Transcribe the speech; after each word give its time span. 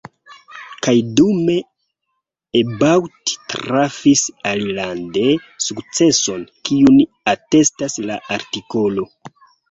Kaj 0.85 0.93
dume 1.17 1.55
About 2.61 3.33
trafis 3.51 4.23
alilande 4.51 5.25
sukceson, 5.65 6.47
kiun 6.71 6.97
atestas 7.35 7.99
la 8.11 8.17
artikolo. 8.39 9.07